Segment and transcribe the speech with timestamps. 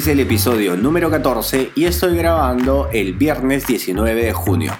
[0.00, 4.72] Es el episodio número 14 y estoy grabando el viernes 19 de junio.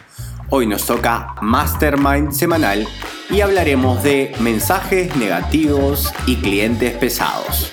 [0.49, 2.89] Hoy nos toca Mastermind semanal
[3.29, 7.71] y hablaremos de mensajes negativos y clientes pesados.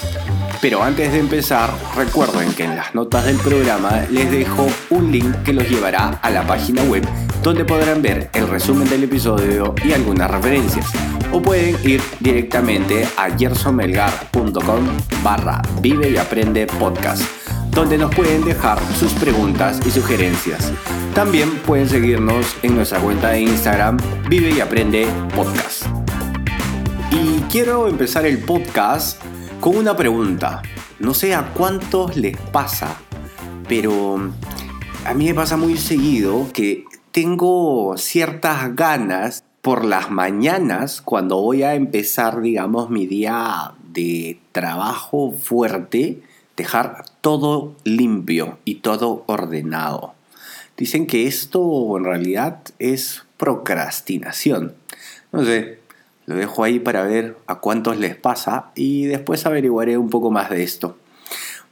[0.59, 5.43] Pero antes de empezar, recuerden que en las notas del programa les dejo un link
[5.45, 7.07] que los llevará a la página web
[7.43, 10.85] donde podrán ver el resumen del episodio y algunas referencias.
[11.31, 14.87] O pueden ir directamente a gersonmelgar.com
[15.23, 17.23] barra vive y aprende podcast,
[17.71, 20.71] donde nos pueden dejar sus preguntas y sugerencias.
[21.13, 23.97] También pueden seguirnos en nuestra cuenta de Instagram
[24.29, 25.87] Vive y Aprende Podcast.
[27.11, 29.19] Y quiero empezar el podcast
[29.59, 30.61] con una pregunta.
[30.99, 32.97] No sé a cuántos les pasa,
[33.67, 34.31] pero
[35.05, 41.63] a mí me pasa muy seguido que tengo ciertas ganas por las mañanas cuando voy
[41.63, 46.21] a empezar, digamos, mi día de trabajo fuerte,
[46.55, 50.13] dejar todo limpio y todo ordenado.
[50.77, 54.75] Dicen que esto en realidad es procrastinación.
[55.31, 55.79] No sé,
[56.27, 60.49] lo dejo ahí para ver a cuántos les pasa y después averiguaré un poco más
[60.49, 60.97] de esto.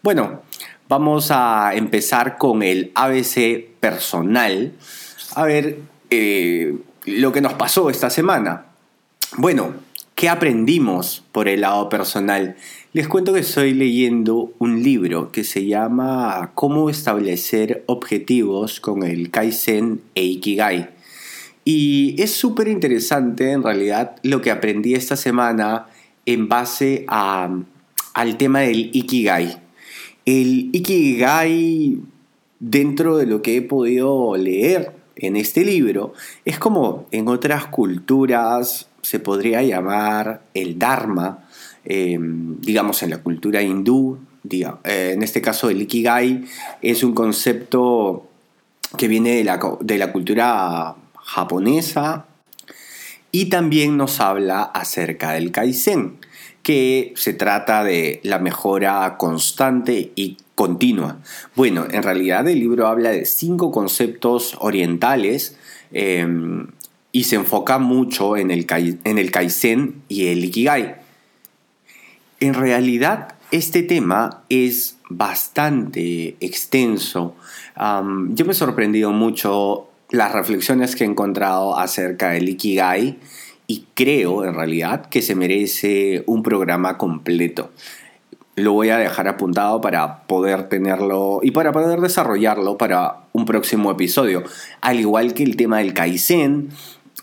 [0.02, 0.41] Bueno,
[0.88, 4.73] vamos a empezar con el ABC personal.
[5.36, 8.65] A ver eh, lo que nos pasó esta semana.
[9.37, 9.73] Bueno,
[10.15, 12.55] ¿qué aprendimos por el lado personal?
[12.93, 19.29] Les cuento que estoy leyendo un libro que se llama Cómo establecer objetivos con el
[19.29, 20.89] Kaizen e Ikigai.
[21.65, 25.88] Y es súper interesante en realidad lo que aprendí esta semana
[26.25, 29.61] en base al tema del Ikigai.
[30.25, 31.99] El Ikigai,
[32.59, 38.87] dentro de lo que he podido leer en este libro, es como en otras culturas
[39.01, 41.47] se podría llamar el Dharma,
[41.85, 44.17] em, digamos en la cultura hindú,
[44.49, 46.45] eh, en este caso el Ikigai
[46.81, 48.27] es un concepto
[48.97, 52.25] que viene de la, de la cultura japonesa
[53.31, 56.17] y también nos habla acerca del Kaizen,
[56.65, 61.19] que se trata de la mejora constante y continua.
[61.55, 65.59] Bueno, en realidad el libro habla de cinco conceptos orientales
[65.91, 66.65] em,
[67.11, 68.65] y se enfoca mucho en el,
[69.03, 70.95] en el Kaizen y el Ikigai.
[72.39, 77.35] En realidad este tema es bastante extenso.
[77.77, 83.19] yo me he sorprendido mucho las reflexiones que he encontrado acerca del Ikigai
[83.67, 87.71] y creo en realidad que se merece un programa completo.
[88.55, 93.91] Lo voy a dejar apuntado para poder tenerlo y para poder desarrollarlo para un próximo
[93.91, 94.43] episodio.
[94.81, 96.69] Al igual que el tema del Kaizen,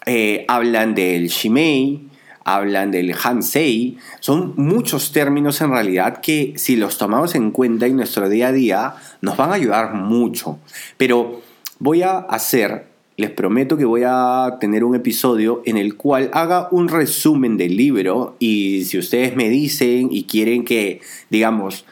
[0.04, 2.08] eh, hablan del Shimei,
[2.44, 3.98] hablan del Hansei.
[4.20, 8.52] Son muchos términos en realidad que si los tomamos en cuenta en nuestro día a
[8.52, 10.58] día nos van a ayudar mucho.
[10.96, 11.40] Pero
[11.78, 12.88] voy a hacer,
[13.22, 17.76] les prometo que voy a tener un episodio en el cual haga un resumen del
[17.76, 21.00] libro y si ustedes me dicen y quieren que,
[21.30, 21.86] digamos,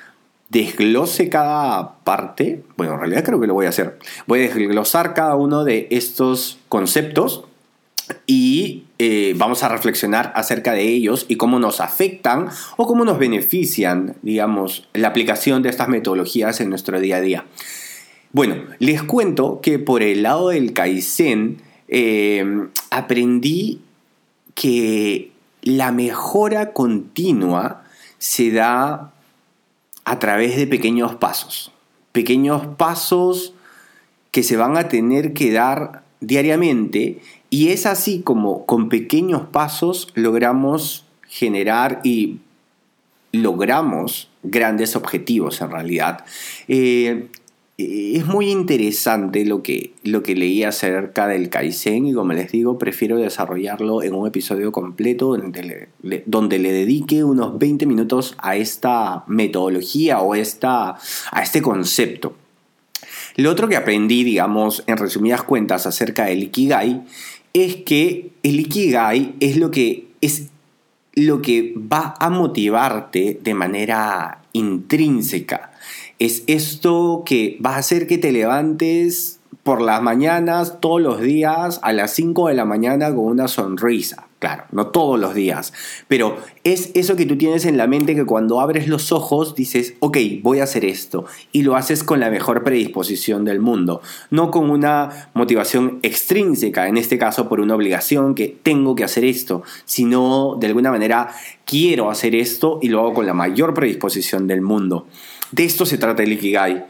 [0.51, 3.99] desglose cada parte, bueno, en realidad creo que lo voy a hacer.
[4.27, 7.45] Voy a desglosar cada uno de estos conceptos
[8.27, 13.21] y eh, vamos a reflexionar acerca de ellos y cómo nos afectan o cómo nos
[13.21, 17.45] benefician, digamos, la aplicación de estas metodologías en nuestro día a día.
[18.33, 23.81] Bueno, les cuento que por el lado del Kaizen eh, aprendí
[24.55, 25.33] que
[25.63, 27.83] la mejora continua
[28.19, 29.13] se da
[30.05, 31.73] a través de pequeños pasos.
[32.13, 33.55] Pequeños pasos
[34.31, 40.09] que se van a tener que dar diariamente y es así como con pequeños pasos
[40.15, 42.39] logramos generar y
[43.33, 46.25] logramos grandes objetivos en realidad.
[46.69, 47.29] Eh,
[48.17, 52.79] es muy interesante lo que, lo que leí acerca del Kaizen y como les digo,
[52.79, 59.25] prefiero desarrollarlo en un episodio completo donde le, le dedique unos 20 minutos a esta
[59.27, 60.97] metodología o esta,
[61.31, 62.35] a este concepto.
[63.37, 67.03] Lo otro que aprendí, digamos, en resumidas cuentas acerca del Ikigai,
[67.53, 70.49] es que el Ikigai es lo que es
[71.15, 75.73] lo que va a motivarte de manera intrínseca.
[76.21, 81.81] Es esto que va a hacer que te levantes por las mañanas, todos los días,
[81.83, 84.27] a las 5 de la mañana con una sonrisa.
[84.39, 85.73] Claro, no todos los días,
[86.09, 89.95] pero es eso que tú tienes en la mente que cuando abres los ojos dices,
[90.01, 94.51] ok, voy a hacer esto, y lo haces con la mejor predisposición del mundo, no
[94.51, 99.63] con una motivación extrínseca, en este caso por una obligación que tengo que hacer esto,
[99.87, 101.29] sino de alguna manera
[101.65, 105.07] quiero hacer esto y lo hago con la mayor predisposición del mundo.
[105.53, 106.87] De esto se trata el Ikigai.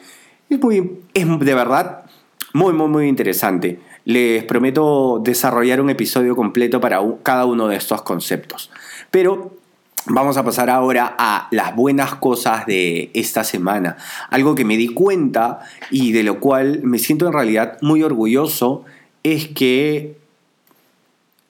[0.49, 2.05] Es, muy, es de verdad
[2.53, 3.81] muy, muy, muy interesante.
[4.05, 8.71] Les prometo desarrollar un episodio completo para cada uno de estos conceptos.
[9.11, 9.61] Pero
[10.07, 13.99] Vamos a pasar ahora a las buenas cosas de esta semana.
[14.31, 15.61] Algo que me di cuenta
[15.91, 18.87] y de lo cual me siento en realidad muy orgulloso
[19.23, 20.17] es que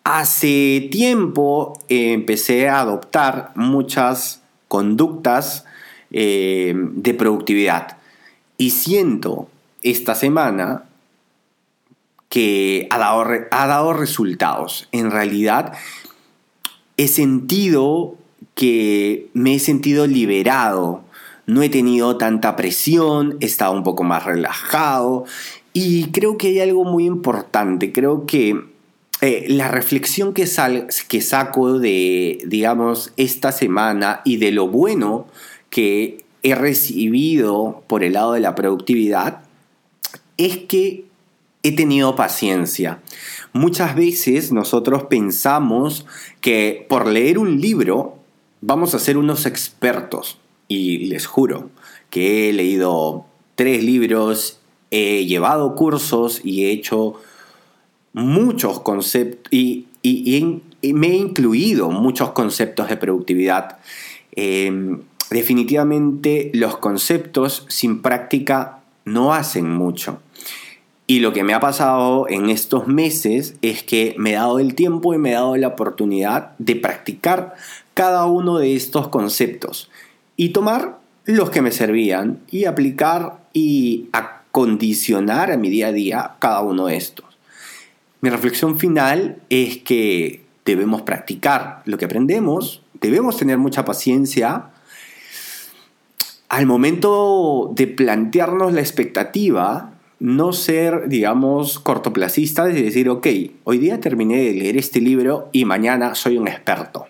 [0.03, 5.65] hace tiempo empecé a adoptar muchas conductas
[6.11, 7.99] eh, de productividad
[8.57, 9.49] y siento
[9.83, 10.85] esta semana
[12.29, 14.89] que ha dado, ha dado resultados.
[14.93, 15.73] En realidad,
[16.97, 18.17] he sentido
[18.55, 21.03] que me he sentido liberado.
[21.47, 25.25] No he tenido tanta presión, he estado un poco más relajado
[25.73, 27.93] y creo que hay algo muy importante.
[27.93, 28.61] Creo que
[29.23, 35.27] eh, la reflexión que, sal, que saco de, digamos, esta semana y de lo bueno
[35.71, 39.43] que he recibido por el lado de la productividad
[40.37, 41.05] es que
[41.63, 43.01] he tenido paciencia.
[43.53, 46.07] Muchas veces nosotros pensamos
[46.41, 48.19] que por leer un libro
[48.61, 50.39] vamos a ser unos expertos.
[50.69, 51.71] Y les juro
[52.11, 53.27] que he leído
[53.57, 57.15] tres libros, he llevado cursos y he hecho
[58.13, 59.87] muchos conceptos y,
[60.83, 63.79] me he incluido muchos conceptos de productividad.
[64.33, 70.21] Em, definitivamente los conceptos sin práctica no hacen mucho.
[71.07, 74.77] Y lo que me ha pasado en estos meses es que me he dado el
[74.77, 77.55] tiempo y me he dado la oportunidad de practicar
[77.95, 79.91] cada uno de estos conceptos
[80.37, 86.31] y tomar los que me servían y aplicar y acondicionar a mi día a día
[86.39, 87.27] cada uno de estos.
[88.21, 94.67] Mi reflexión final es que debemos practicar lo que aprendemos, debemos tener mucha paciencia.
[96.51, 103.27] Al momento de plantearnos la expectativa, no ser, digamos, cortoplacistas y decir, ok,
[103.63, 107.07] hoy día terminé de leer este libro y mañana soy un experto.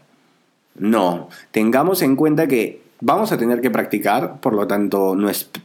[0.74, 5.16] No, tengamos en cuenta que vamos a tener que practicar, por lo tanto,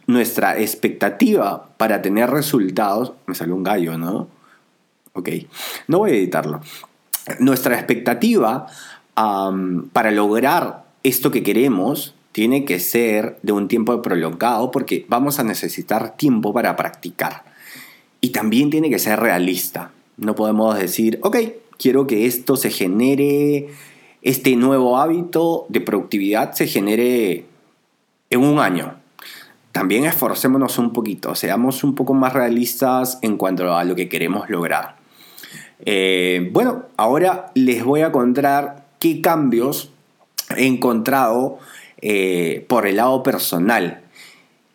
[0.07, 4.29] nuestra expectativa para tener resultados, me salió un gallo, ¿no?
[5.11, 5.29] Ok,
[5.89, 6.61] no voy a editarlo.
[7.39, 8.67] Nuestra expectativa
[9.13, 15.45] para lograr esto que queremos tiene que ser de un tiempo prolongado porque vamos a
[15.45, 17.45] necesitar tiempo para practicar.
[18.19, 19.91] Y también tiene que ser realista.
[20.17, 21.37] No podemos decir, ok,
[21.77, 23.69] quiero que esto se genere,
[24.21, 27.45] este nuevo hábito de productividad se genere
[28.29, 28.95] en un año.
[29.71, 34.49] También esforcémonos un poquito, seamos un poco más realistas en cuanto a lo que queremos
[34.49, 34.97] lograr.
[35.85, 39.91] Eh, bueno, ahora les voy a contar qué cambios
[40.57, 41.59] he encontrado
[42.07, 44.01] eh, por el lado personal.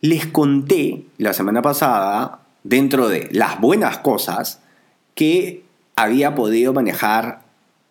[0.01, 4.61] Les conté la semana pasada, dentro de las buenas cosas,
[5.15, 5.63] que
[5.95, 7.43] había podido manejar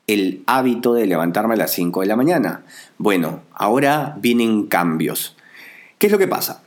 [0.08, 2.64] el hábito de levantarme a las 5 de la mañana.
[2.98, 5.38] Bueno, ahora vienen cambios.
[6.00, 6.62] ¿Qué es lo que pasa?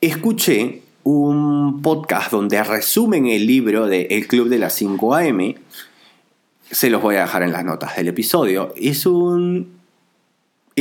[0.00, 5.54] Escuché un podcast donde resumen el libro de El Club de las 5 AM.
[6.70, 8.72] Se los voy a dejar en las notas del episodio.
[8.76, 9.77] Es un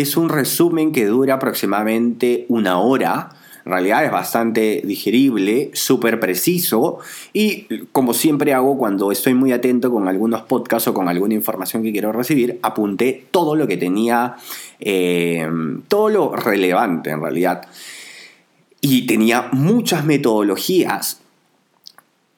[0.01, 3.29] es un resumen que dura aproximadamente una hora.
[3.65, 6.99] En realidad es bastante digerible, súper preciso
[7.33, 11.83] y como siempre hago cuando estoy muy atento con algunos podcasts o con alguna información
[11.83, 14.37] que quiero recibir, apunté todo lo que tenía,
[14.79, 15.49] eh,
[15.89, 17.67] todo lo relevante en realidad.
[18.79, 21.19] Y tenía muchas metodologías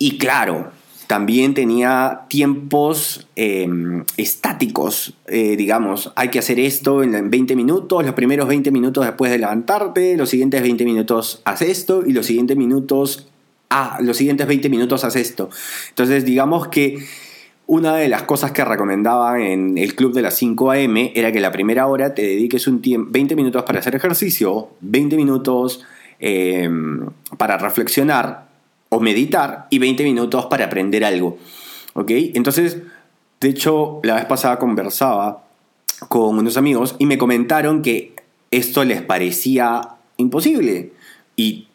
[0.01, 0.71] y claro,
[1.09, 8.13] también tenía tiempos em, estáticos, eh, digamos, hay que hacer esto en 20 minutos, los
[8.13, 12.55] primeros 20 minutos después de levantarte, los siguientes 20 minutos haz esto y los siguientes
[12.55, 13.27] minutos,
[13.71, 15.49] ah, los siguientes 20 minutos haz esto.
[15.89, 17.03] Entonces, digamos que
[17.65, 21.11] una de las cosas que recomendaba en el club de las 5 a.m.
[21.15, 25.83] era que la primera hora te dediques un 20 minutos para hacer ejercicio, 20 minutos
[26.19, 28.48] em, para reflexionar,
[28.89, 31.37] o meditar y 20 minutos para aprender algo.
[31.93, 32.11] ¿Ok?
[32.33, 32.77] Entonces,
[33.39, 35.43] de hecho, la vez pasada conversaba
[36.07, 38.15] con unos amigos y me comentaron que
[38.51, 39.81] esto les parecía
[40.17, 40.93] imposible.
[41.35, 41.67] Y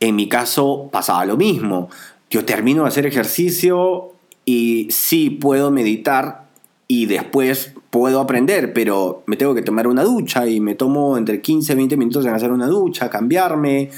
[0.00, 1.88] en mi caso pasaba lo mismo.
[2.30, 4.12] Yo termino de hacer ejercicio
[4.44, 6.46] y sí puedo meditar
[6.86, 11.40] y después puedo aprender, pero me tengo que tomar una ducha y me tomo entre
[11.40, 13.90] 15 y 20 minutos en hacer una ducha, cambiarme.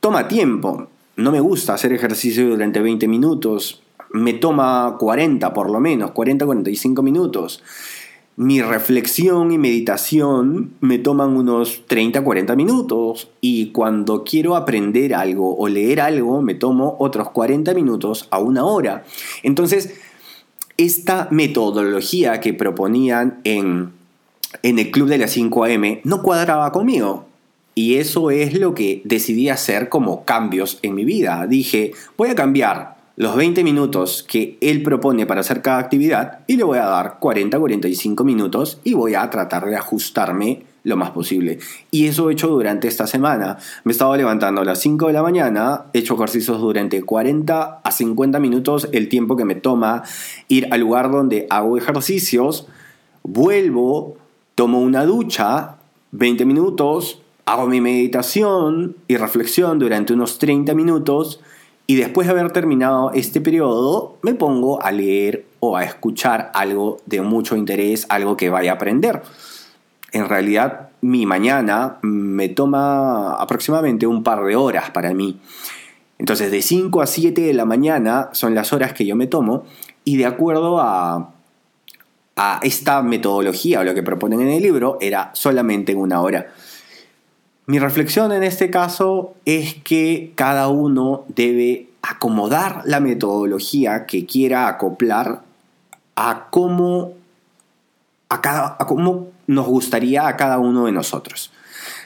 [0.00, 0.88] Toma tiempo.
[1.16, 3.82] No me gusta hacer ejercicio durante 20 minutos.
[4.10, 7.62] Me toma 40 por lo menos, 40-45 minutos
[8.36, 15.68] mi reflexión y meditación me toman unos 30-40 minutos y cuando quiero aprender algo o
[15.68, 19.04] leer algo me tomo otros 40 minutos a una hora.
[19.42, 19.94] Entonces,
[20.76, 23.92] esta metodología que proponían en,
[24.62, 27.26] en el club de las 5 AM no cuadraba conmigo.
[27.78, 31.46] Y eso es lo que decidí hacer como cambios en mi vida.
[31.46, 36.56] Dije, voy a cambiar los 20 minutos que él propone para hacer cada actividad y
[36.56, 41.58] le voy a dar 40-45 minutos y voy a tratar de ajustarme lo más posible.
[41.90, 43.58] Y eso he hecho durante esta semana.
[43.84, 47.80] Me he estado levantando a las 5 de la mañana, he hecho ejercicios durante 40
[47.84, 50.02] a 50 minutos, el tiempo que me toma
[50.48, 52.68] ir al lugar donde hago ejercicios,
[53.22, 54.16] vuelvo,
[54.54, 55.76] tomo una ducha,
[56.12, 61.40] 20 minutos, hago mi meditación y reflexión durante unos 30 minutos
[61.86, 66.98] y después de haber terminado este periodo, me pongo a leer o a escuchar algo
[67.06, 69.22] de mucho interés, algo que vaya a aprender.
[70.10, 75.38] En realidad, mi mañana me toma aproximadamente un par de horas para mí.
[76.18, 79.64] Entonces, de 5 a 7 de la mañana son las horas que yo me tomo
[80.02, 81.30] y de acuerdo a,
[82.34, 86.48] a esta metodología o lo que proponen en el libro, era solamente en una hora.
[87.66, 94.68] Mi reflexión en este caso es que cada uno debe acomodar la metodología que quiera
[94.68, 95.42] acoplar
[96.14, 97.14] a cómo,
[98.28, 101.50] a cada, a cómo nos gustaría a cada uno de nosotros.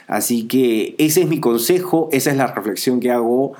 [0.07, 3.53] Así que ese es mi consejo, esa es la reflexión que hago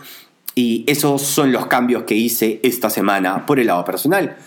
[0.56, 4.38] y esos son los cambios que hice esta semana por el lado personal.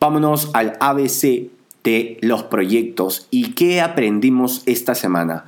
[0.00, 1.50] Vámonos al ABC
[1.84, 5.44] de los proyectos y qué aprendimos esta semana.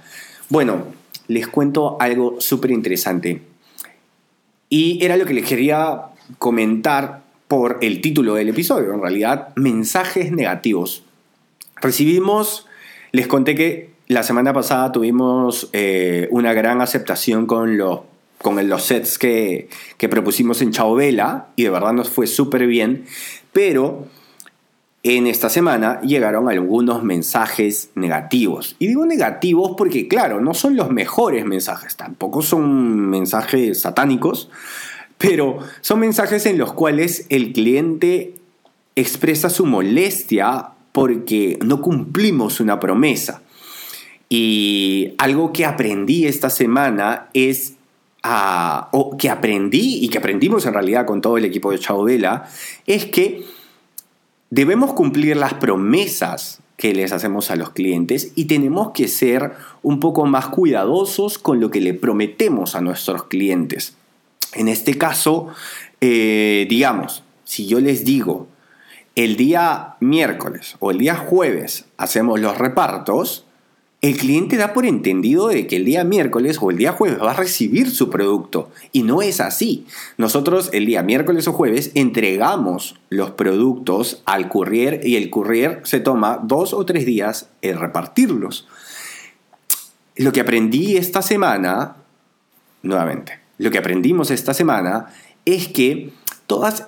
[0.49, 0.98] Bueno,
[1.29, 3.43] les cuento algo súper interesante.
[4.69, 6.07] Y era lo que les quería
[6.39, 11.05] comentar por el título del episodio, en realidad, mensajes negativos.
[11.81, 12.67] Recibimos,
[13.13, 18.01] les conté que la semana pasada tuvimos eh, una gran aceptación con los,
[18.43, 22.67] con los sets que, que propusimos en Chao Vela y de verdad nos fue súper
[22.67, 23.05] bien,
[23.53, 24.07] pero
[25.03, 28.77] en esta semana llegaron algunos mensajes negativos.
[28.79, 34.51] Y digo negativos porque, claro, no son los mejores mensajes, tampoco son mensajes satánicos,
[35.17, 38.35] pero son mensajes en los cuales el cliente
[38.97, 43.43] expresa su molestia porque no cumplimos una promesa.
[44.29, 47.75] Y algo que aprendí esta semana es
[48.91, 52.49] o que aprendí y que aprendimos en realidad con todo el equipo de Chao Vela,
[52.87, 53.45] es que
[54.51, 59.53] Debemos cumplir las promesas que les hacemos a los clientes y tenemos que ser
[59.83, 63.97] un poco más cuidadosos con lo que le prometemos a nuestros clientes.
[64.55, 65.49] En este caso,
[66.01, 68.47] eh, digamos, si yo les digo,
[69.17, 73.45] el día miércoles o el día jueves hacemos los repartos,
[74.01, 77.33] el cliente da por entendido de que el día miércoles o el día jueves va
[77.33, 79.87] a recibir su producto y no es así.
[80.17, 85.99] Nosotros el día miércoles o jueves entregamos los productos al courier y el courier se
[85.99, 88.69] toma dos o tres días en repartirlos.
[90.15, 91.97] Lo que aprendí esta semana,
[92.83, 95.07] nuevamente, lo que aprendimos esta semana
[95.45, 96.13] es que
[96.47, 96.87] todas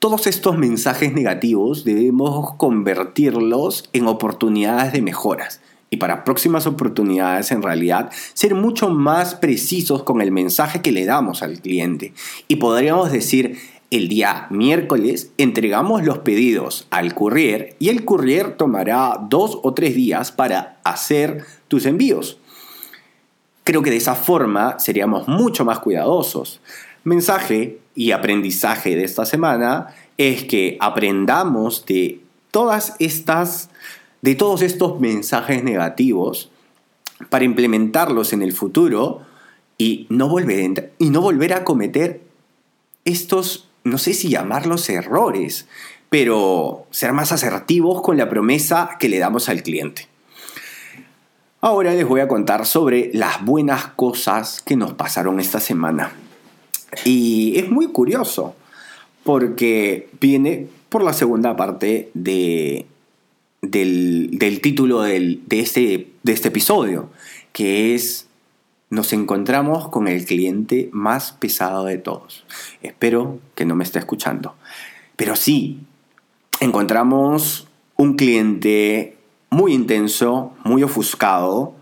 [0.00, 7.62] todos estos mensajes negativos debemos convertirlos en oportunidades de mejoras y para próximas oportunidades en
[7.62, 12.12] realidad ser mucho más precisos con el mensaje que le damos al cliente.
[12.48, 13.58] Y podríamos decir,
[13.90, 19.94] el día miércoles entregamos los pedidos al courier y el courier tomará dos o tres
[19.94, 22.38] días para hacer tus envíos.
[23.62, 26.60] Creo que de esa forma seríamos mucho más cuidadosos.
[27.04, 29.88] Mensaje y aprendizaje de esta semana
[30.18, 33.70] es que aprendamos de todas estas
[34.26, 36.50] de todos estos mensajes negativos
[37.30, 39.20] para implementarlos en el futuro
[39.78, 42.22] y no volver, y no volver a cometer
[43.04, 45.68] estos, no sé si llamarlos errores,
[46.10, 50.08] pero ser más asertivos con la promesa que le damos al cliente.
[51.60, 56.10] Ahora les voy a contar sobre las buenas cosas que nos pasaron esta semana.
[57.04, 58.56] Y es muy curioso,
[59.22, 62.86] porque viene por la segunda parte de
[63.62, 67.10] del, título de, este, de este episodio,
[67.52, 68.26] que es
[68.88, 72.44] nos encontramos con el cliente más pesado de todos.
[72.82, 74.54] Espero que no me esté escuchando.
[75.16, 75.80] Pero sí,
[76.60, 79.16] encontramos un cliente
[79.50, 81.74] muy intenso, muy ofuscado,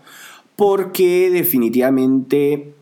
[0.55, 2.73] porque definitivamente,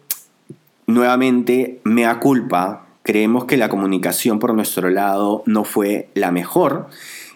[0.88, 2.86] nuevamente, me da culpa.
[3.02, 6.88] Creemos que la comunicación por nuestro lado no fue la mejor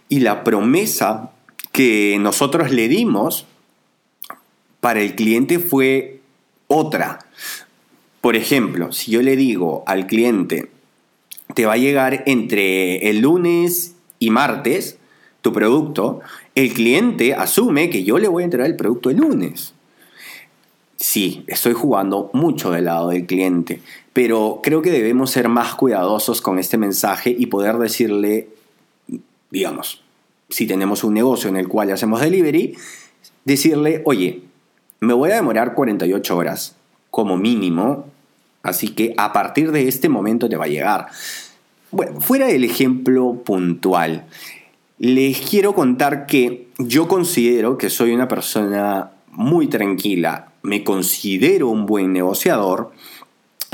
[0.08, 1.32] y la promesa
[1.78, 3.46] que nosotros le dimos
[4.80, 6.22] para el cliente fue
[6.66, 7.20] otra.
[8.20, 10.72] Por ejemplo, si yo le digo al cliente,
[11.54, 14.98] te va a llegar entre el lunes y martes
[15.44, 16.22] tu producto,
[16.56, 19.76] el cliente asume que yo le voy a entregar el producto el lunes.
[20.96, 23.82] Sí, estoy jugando mucho del lado del cliente,
[24.14, 28.48] pero creo que debemos ser más cuidadosos con este mensaje y poder decirle,
[29.52, 30.02] digamos,
[30.50, 32.76] si tenemos un negocio en el cual hacemos delivery,
[33.46, 34.42] decirle, oye,
[35.00, 36.76] me voy a demorar 48 horas
[37.10, 38.06] como mínimo,
[38.64, 41.08] así que a partir de este momento te va a llegar.
[41.92, 44.26] Bueno, fuera del ejemplo puntual,
[45.00, 51.86] les quiero contar que yo considero que soy una persona muy tranquila, me considero un
[51.86, 52.92] buen negociador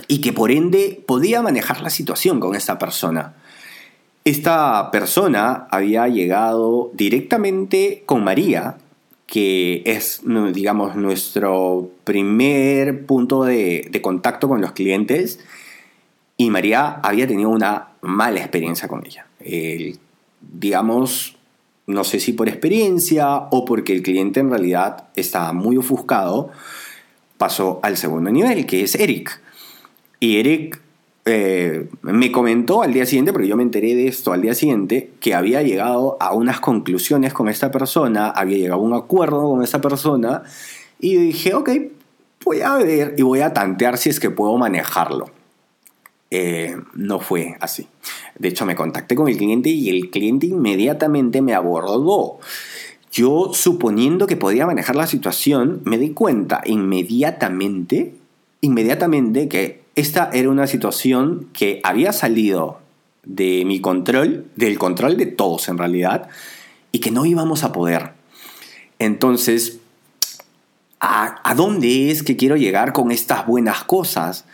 [0.08, 3.36] y que por ende podía manejar la situación con esta persona.
[4.26, 8.78] Esta persona había llegado directamente con María,
[9.28, 10.22] que es,
[10.54, 15.40] digamos, nuestro primer punto de, contacto con los clientes,
[16.38, 19.26] y María había tenido una mala experiencia con ella.
[20.40, 21.38] digamos,
[21.86, 26.50] no sé si por experiencia o porque el cliente en realidad estaba muy ofuscado,
[27.38, 29.42] pasó al segundo nivel, que es Eric.
[30.22, 30.82] Y Eric
[31.26, 35.12] eh, me comentó al día siguiente, porque yo me enteré de esto al día siguiente,
[35.22, 39.64] que había llegado a unas conclusiones con esta persona, había llegado a un acuerdo con
[39.64, 40.44] esa persona,
[41.00, 41.70] y dije, ok,
[42.44, 45.32] voy a ver y voy a tantear si es que puedo manejarlo.
[46.30, 47.88] Eh, no fue así.
[48.38, 52.40] De hecho, me contacté con el cliente y el cliente inmediatamente me abordó.
[53.12, 58.16] Yo, suponiendo que podía manejar la situación, me di cuenta inmediatamente,
[58.62, 62.80] inmediatamente que esta era una situación que había salido
[63.24, 66.30] de mi control, del control de todos en realidad,
[66.92, 68.14] y que no íbamos a poder.
[69.00, 69.80] Entonces,
[71.00, 74.46] ¿a, dónde es que quiero llegar con estas buenas cosas?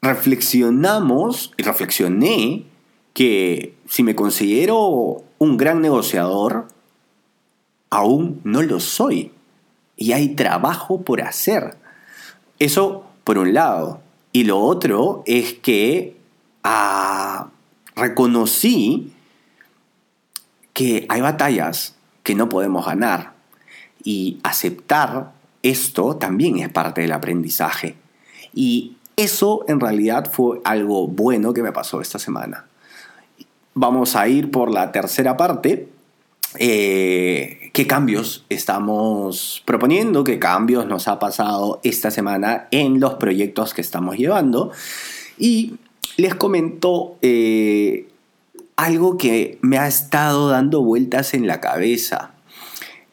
[0.00, 2.64] reflexionamos y reflexioné
[3.14, 6.68] que si me considero un gran negociador,
[7.90, 9.32] aún no lo soy.
[9.96, 11.76] Y hay trabajo por hacer.
[12.58, 14.00] Eso por un lado.
[14.32, 16.16] Y lo otro es que
[16.62, 17.48] ah,
[17.96, 19.12] reconocí
[20.72, 23.32] que hay batallas que no podemos ganar.
[24.04, 27.96] Y aceptar esto también es parte del aprendizaje.
[28.54, 32.66] Y eso en realidad fue algo bueno que me pasó esta semana.
[33.74, 35.88] Vamos a ir por la tercera parte.
[36.58, 40.24] Eh, ¿Qué cambios estamos proponiendo?
[40.24, 44.72] ¿Qué cambios nos ha pasado esta semana en los proyectos que estamos llevando?
[45.38, 45.76] Y
[46.16, 48.08] les comento eh,
[48.74, 52.32] algo que me ha estado dando vueltas en la cabeza.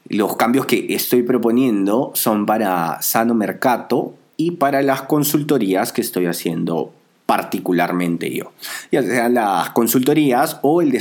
[0.10, 6.26] Los cambios que estoy proponiendo son para Sano Mercato, y para las consultorías que estoy
[6.26, 6.92] haciendo
[7.28, 8.52] particularmente yo.
[8.92, 10.92] Ya sean las consultorías o el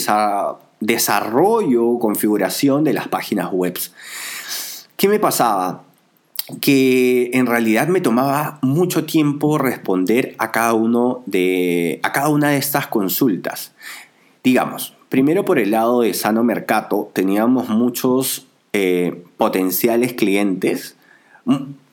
[0.80, 3.78] desarrollo o configuración de las páginas web.
[4.96, 5.84] ¿Qué me pasaba?
[6.60, 12.50] Que en realidad me tomaba mucho tiempo responder a cada, uno de, a cada una
[12.50, 13.72] de estas consultas.
[14.42, 20.96] Digamos, primero por el lado de Sano Mercato teníamos muchos eh, potenciales clientes,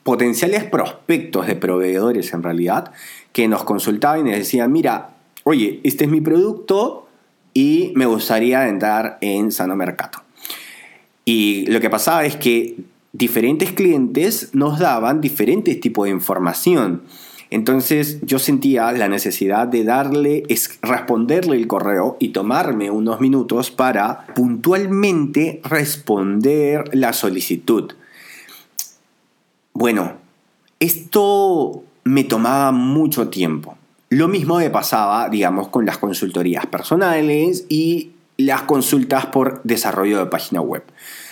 [0.02, 2.92] potenciales prospectos de proveedores en realidad
[3.32, 5.10] que nos consultaban y nos decían, mira,
[5.44, 7.06] oye, este es mi producto
[7.54, 10.22] y me gustaría entrar en Sano Mercado.
[11.24, 12.76] Y lo que pasaba es que
[13.12, 17.02] diferentes clientes nos daban diferentes tipos de información.
[17.50, 20.44] Entonces yo sentía la necesidad de darle,
[20.80, 27.92] responderle el correo y tomarme unos minutos para puntualmente responder la solicitud.
[29.74, 30.14] Bueno,
[30.80, 33.76] esto me tomaba mucho tiempo.
[34.12, 40.26] Lo mismo me pasaba, digamos, con las consultorías personales y las consultas por desarrollo de
[40.26, 40.82] página web.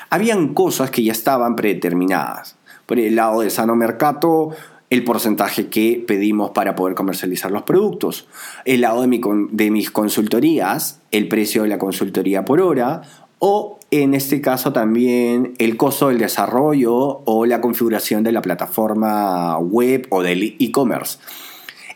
[0.08, 2.56] Habían cosas que ya estaban predeterminadas.
[2.86, 4.52] Por el lado de Sano Mercato,
[4.88, 8.26] el porcentaje que pedimos para poder comercializar los productos.
[8.64, 13.02] El lado de, de mis consultorías, el precio de la consultoría por hora
[13.40, 16.94] o en este caso también el costo del desarrollo
[17.26, 21.18] o la configuración de la plataforma web o del e-commerce.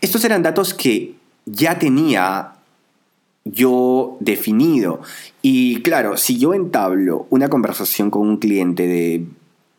[0.04, 1.14] Estos eran datos que
[1.46, 2.56] ya tenía
[3.46, 5.00] yo definido.
[5.40, 9.24] Y claro, si yo entablo una conversación con un cliente de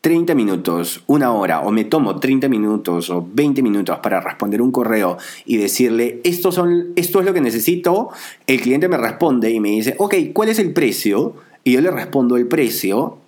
[0.01, 4.71] 30 minutos, una hora, o me tomo 30 minutos o 20 minutos para responder un
[4.71, 8.09] correo y decirle, esto, son, esto es lo que necesito,
[8.47, 11.35] el cliente me responde y me dice, ok, ¿cuál es el precio?
[11.63, 13.19] Y yo le respondo el precio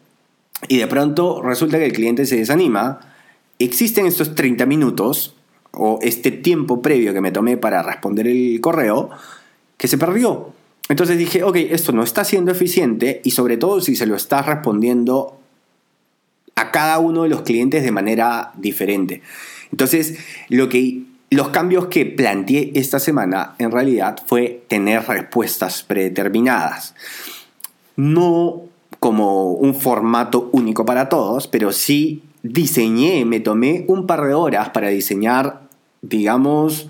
[0.67, 3.01] y de pronto resulta que el cliente se desanima.
[3.59, 5.35] Existen estos 30 minutos
[5.77, 9.09] o este tiempo previo que me tomé para responder el correo
[9.77, 10.53] que se perdió.
[10.89, 14.45] Entonces dije, ok, esto no está siendo eficiente y sobre todo si se lo estás
[14.45, 15.37] respondiendo
[16.55, 19.21] a cada uno de los clientes de manera diferente.
[19.71, 20.17] Entonces,
[20.49, 26.95] lo que, los cambios que planteé esta semana en realidad fue tener respuestas predeterminadas.
[27.95, 28.63] No
[28.99, 34.69] como un formato único para todos, pero sí diseñé, me tomé un par de horas
[34.69, 35.66] para diseñar,
[36.01, 36.89] digamos,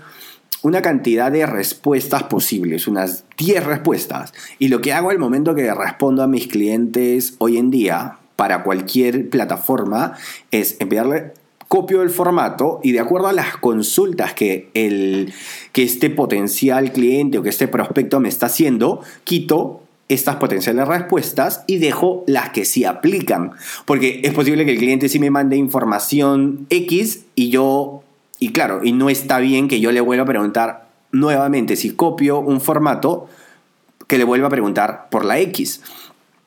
[0.62, 4.32] una cantidad de respuestas posibles, unas 10 respuestas.
[4.58, 8.62] Y lo que hago al momento que respondo a mis clientes hoy en día, para
[8.62, 10.14] cualquier plataforma
[10.52, 11.32] es enviarle
[11.66, 15.32] copio el formato y de acuerdo a las consultas que, el,
[15.72, 21.64] que este potencial cliente o que este prospecto me está haciendo, quito estas potenciales respuestas
[21.66, 23.52] y dejo las que sí aplican.
[23.84, 28.02] Porque es posible que el cliente sí me mande información X y yo,
[28.38, 32.38] y claro, y no está bien que yo le vuelva a preguntar nuevamente si copio
[32.38, 33.28] un formato,
[34.06, 35.82] que le vuelva a preguntar por la X.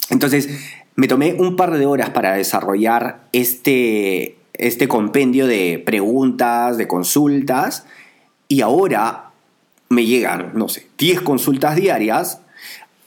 [0.10, 0.50] Entonces,
[0.96, 7.86] me tomé un par de horas para desarrollar este, este compendio de preguntas, de consultas,
[8.48, 9.32] y ahora
[9.90, 12.42] me llegan, no sé, 10 consultas diarias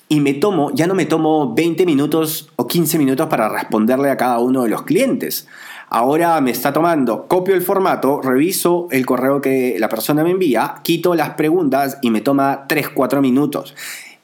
[0.08, 4.16] y me tomo, ya no me tomo 20 minutos o 15 minutos para responderle a
[4.16, 5.48] cada uno de los clientes.
[5.96, 10.80] Ahora me está tomando, copio el formato, reviso el correo que la persona me envía,
[10.82, 13.76] quito las preguntas y me toma 3-4 minutos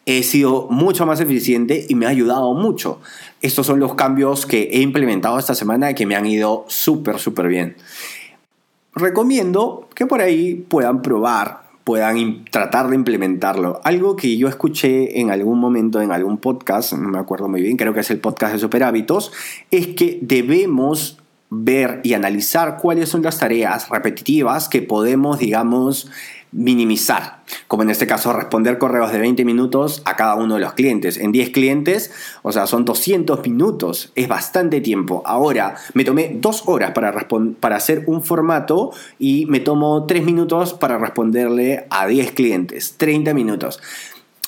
[0.05, 3.01] he sido mucho más eficiente y me ha ayudado mucho.
[3.41, 7.21] Estos son los cambios que he implementado esta semana y que me han ido súper,
[7.21, 7.77] súper bien.
[8.97, 13.81] Recomiendo que por ahí puedan probar, puedan tratar de implementarlo.
[13.85, 17.77] Algo que yo escuché en algún momento en algún podcast, no me acuerdo muy bien,
[17.77, 19.33] creo que es el podcast de Super Hábitos,
[19.71, 21.20] es que debemos
[21.51, 26.09] ver y analizar cuáles son las tareas repetitivas que podemos, digamos,
[26.53, 30.73] minimizar, como en este caso responder correos de 20 minutos a cada uno de los
[30.73, 31.17] clientes.
[31.17, 35.23] En 10 clientes, o sea, son 200 minutos, es bastante tiempo.
[35.27, 37.15] Ahora, me tomé dos horas para,
[37.61, 43.35] para hacer un formato y me tomo 3 minutos para responderle a 10 clientes, 30
[43.35, 43.81] minutos.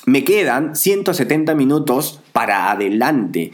[0.04, 3.52] Me quedan 170 minutos para adelante.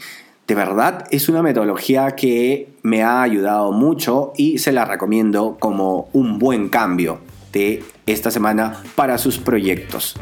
[0.49, 6.09] De verdad es una metodología que me ha ayudado mucho y se la recomiendo como
[6.11, 7.19] un buen cambio
[7.53, 10.15] de esta semana para sus proyectos.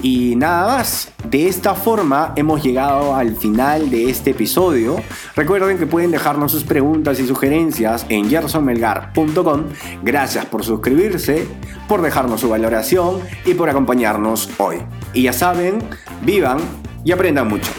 [0.00, 4.96] Y nada más, de esta forma hemos llegado al final de este episodio.
[5.36, 9.64] Recuerden que pueden dejarnos sus preguntas y sugerencias en gersonmelgar.com.
[10.02, 11.46] Gracias por suscribirse,
[11.86, 14.76] por dejarnos su valoración y por acompañarnos hoy.
[15.12, 15.80] Y ya saben,
[16.22, 16.56] vivan
[17.04, 17.70] y aprendan mucho.